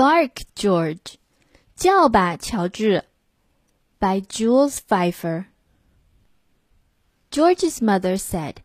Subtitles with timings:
[0.00, 1.18] Bark, George.
[1.76, 3.04] 叫吧，乔治.
[3.98, 5.48] By Jules Feiffer.
[7.30, 8.62] George's mother said.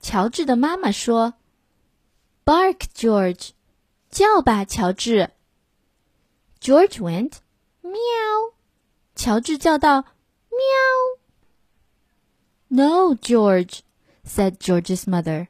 [0.00, 1.34] 乔治的妈妈说
[2.44, 3.50] ：“Bark, George.
[4.10, 5.30] 叫吧，乔治。”
[6.60, 7.34] George went.
[7.82, 8.00] 喵。
[9.14, 10.04] 乔治叫道
[10.50, 11.20] ：“喵。”
[12.66, 13.82] No, George.
[14.26, 15.46] Said George's mother.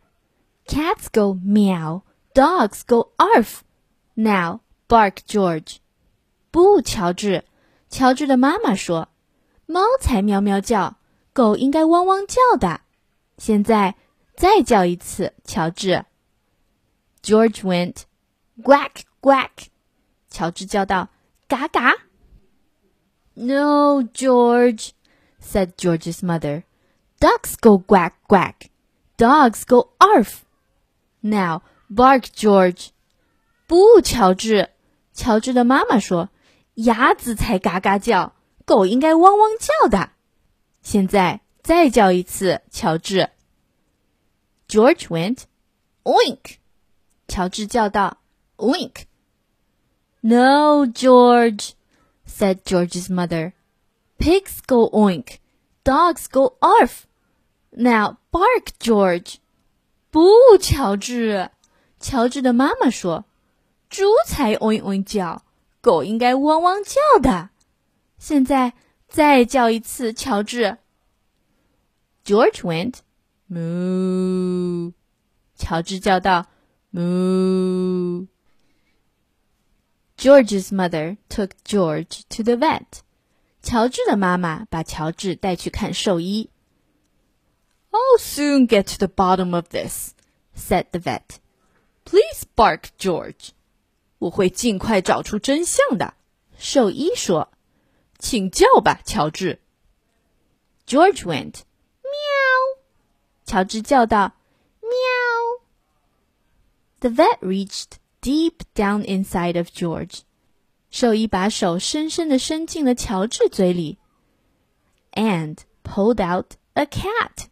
[0.67, 2.03] Cats go meow.
[2.35, 3.63] Dogs go arf.
[4.15, 4.61] Now
[4.92, 5.78] bark, George.
[6.52, 7.44] 不，乔治。
[7.90, 10.98] 乔治的妈妈说：“猫才喵喵叫，
[11.34, 12.82] 狗应该汪汪叫的。”
[13.38, 13.96] 现在
[14.36, 16.06] 再叫一次，乔治。
[17.22, 18.04] George went
[18.64, 19.68] quack quack。
[20.30, 21.10] 乔治叫道：“
[21.48, 21.94] 嘎嘎。”
[23.36, 24.92] No, George,
[25.40, 26.64] said George's mother.
[27.20, 28.70] Ducks go quack quack.
[29.18, 30.40] Dogs go arf.
[31.22, 32.90] Now bark, George.
[33.68, 34.70] 不，乔治。
[35.13, 36.31] 乔治的妈妈说
[36.75, 40.11] ：“鸭子才嘎嘎叫，狗应该汪汪叫的。”
[40.83, 43.31] 现在再叫一次，乔治。
[44.69, 45.41] George went
[46.05, 46.57] oink.
[47.29, 48.19] 乔治叫道
[48.57, 49.05] ：“Oink."
[50.23, 51.73] No, George,
[52.27, 53.53] said George's mother.
[54.19, 55.39] Pigs go oink,
[55.85, 57.03] dogs go arf.
[57.71, 59.37] Now bark, George.
[60.11, 61.51] 不，乔治。
[61.99, 63.25] 乔治的妈妈说
[63.92, 65.44] ：“猪才 oink oink 叫，
[65.82, 67.50] 狗应该汪汪叫的。”
[68.20, 68.74] 现在
[69.08, 70.78] 再叫一次，乔治。
[72.26, 72.96] George went
[73.50, 74.94] moo.
[75.56, 76.48] 乔治叫道：“
[76.92, 78.28] moo."
[80.18, 83.02] George's mother took George to the vet.
[83.62, 86.50] 乔治的妈妈把乔治带去看兽医。
[87.92, 90.14] I'll soon get to the bottom of this,
[90.56, 91.38] said the vet.
[92.04, 93.52] Please bark, George.
[94.22, 96.16] 我会尽快找出真相的。
[96.58, 99.62] 兽医说：“请叫吧，乔治。”
[100.88, 101.62] George went
[102.02, 102.80] meow.
[103.46, 104.32] 乔治叫道：“
[104.82, 105.62] meow.”
[107.00, 110.22] The vet reached deep down inside of George.
[110.90, 114.00] 兽医把手深深地伸进了乔治嘴里，
[115.12, 117.48] and pulled out a cat.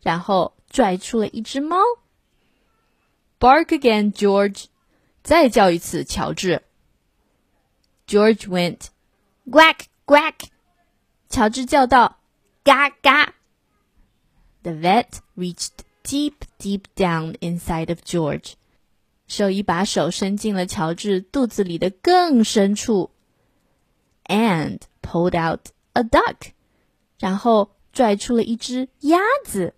[0.00, 1.76] 然后拽出了一只猫。
[3.38, 4.66] Bark again, George！
[5.24, 6.62] 再叫一次，乔治。
[8.06, 8.86] George went
[9.46, 10.48] quack quack。
[11.28, 12.16] 乔治叫道：“
[12.64, 13.34] 嘎嘎。”
[14.62, 18.54] The vet reached deep, deep down inside of George。
[19.26, 23.10] 兽医把手伸进了乔治肚子里的更深处，
[24.24, 26.52] and pulled out a duck。
[27.20, 29.74] 然后拽出了一只鸭子。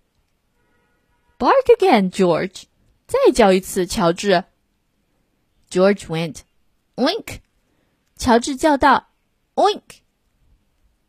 [1.37, 2.63] Bark again, George！
[3.05, 4.45] 再叫一次，乔治。
[5.69, 6.41] George went
[6.95, 7.39] oink。
[8.15, 9.05] 乔治叫道：“
[9.55, 10.01] Oink!”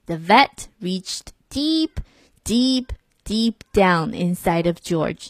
[0.07, 2.01] The vet reached deep,
[2.45, 2.89] deep,
[3.25, 5.29] deep down inside of George.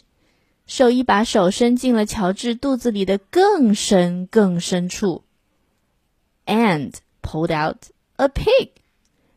[0.65, 5.23] 兽医把手伸进了乔治肚子里的更深更深处，
[6.45, 8.71] and pulled out a pig.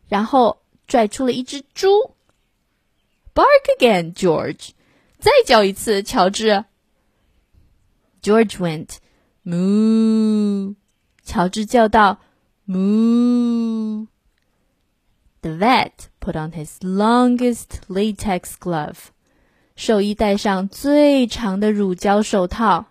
[0.07, 2.15] 然后拽出了一只猪。
[3.35, 4.71] Bark again, George!
[5.19, 6.65] 再叫一次，乔治。
[8.23, 8.97] George went
[9.43, 10.75] moo。
[11.23, 12.17] 乔治叫道：“
[12.65, 14.07] Moo!”
[15.41, 19.11] The vet put on his longest latex glove.
[19.75, 22.87] 兽医戴上最长的乳胶手套。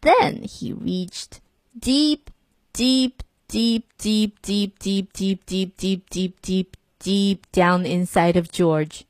[0.00, 1.40] Then he reached
[1.80, 2.26] deep,
[2.72, 3.14] deep,
[3.48, 6.66] deep, deep, deep, deep, deep, deep, deep, deep, deep,
[7.00, 9.02] deep down inside of George.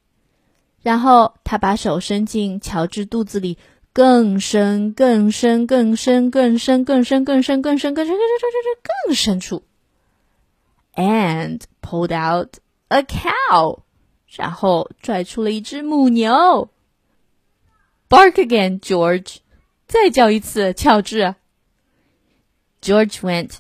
[0.83, 3.59] 然后他把手伸进乔治肚子里，
[3.93, 8.77] 更深、更深、更深、更深、更深、更深、更深、更深、更深、更深、
[9.07, 9.63] 更深处，
[10.95, 12.59] and pulled out
[12.89, 13.81] a cow，
[14.29, 16.71] 然后拽出了一只母牛。
[18.09, 19.39] Bark again, George，
[19.89, 21.35] 再叫一次，乔治。
[22.83, 23.57] George went,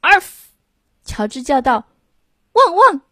[0.00, 0.46] arf，
[1.04, 1.88] 乔治叫道，
[2.52, 3.02] 汪汪。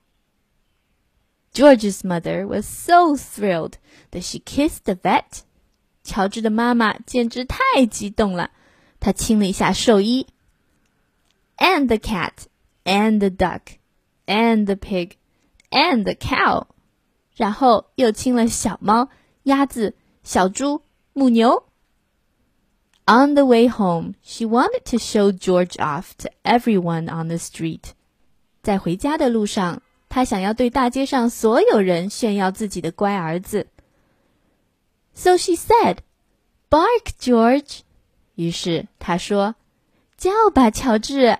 [1.53, 3.75] George's mother was so thrilled
[4.13, 5.43] that she kissed the vet.
[6.04, 8.52] 乔治的妈妈简直太激动了，
[9.00, 10.28] 她亲了一下兽医。
[11.58, 12.46] And the cat,
[12.84, 13.78] and the duck,
[14.26, 15.12] and the pig,
[15.70, 16.68] and the cow，
[17.36, 19.10] 然后又亲了小猫、
[19.44, 21.66] 鸭子、小猪、母牛。
[23.06, 27.92] On the way home, she wanted to show George off to everyone on the street.
[28.62, 33.68] 在回家的路上，她想要对大街上所有人炫耀自己的乖儿子。
[35.20, 35.98] So she said,
[36.70, 37.82] "Bark, George."
[38.36, 39.56] 于是他说
[40.16, 41.40] ：“叫吧，乔治。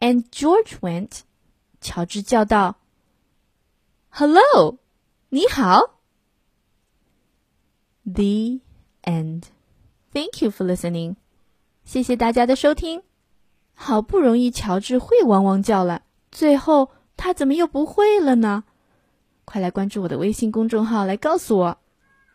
[0.00, 1.20] And George went.
[1.80, 2.78] 乔治叫道
[4.08, 4.78] ：“Hello，
[5.28, 6.00] 你好。”
[8.02, 8.58] The
[9.04, 9.44] end.
[10.12, 11.14] Thank you for listening.
[11.84, 13.04] 谢谢大家的收听。
[13.74, 16.02] 好不容易乔治会汪汪叫了，
[16.32, 18.64] 最后他怎么又不会了呢？
[19.44, 21.79] 快来关注我的微信公众号来告诉我。